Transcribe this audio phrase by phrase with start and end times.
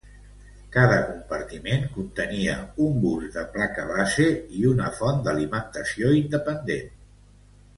[0.75, 2.55] Cada compartiment contenia
[2.87, 4.27] un bus de placa base
[4.61, 6.91] i una font d'alimentació independent.